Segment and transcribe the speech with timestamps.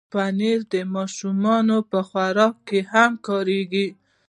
[0.11, 1.67] پنېر د ماښام
[2.07, 3.87] خوراک کې هم کارېږي.